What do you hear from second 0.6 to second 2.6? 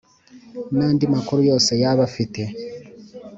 n andi makuru yose yaba afite